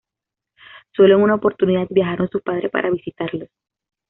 Sólo 0.95 1.13
en 1.15 1.21
una 1.21 1.35
oportunidad 1.35 1.85
viajaron 1.91 2.27
sus 2.27 2.41
padres 2.41 2.71
para 2.71 2.89
visitarlos. 2.89 3.49